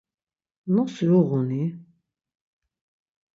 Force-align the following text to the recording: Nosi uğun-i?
Nosi 0.73 1.05
uğun-i? 1.19 1.63